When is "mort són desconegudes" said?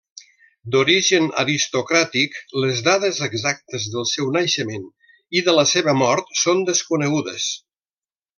6.01-7.47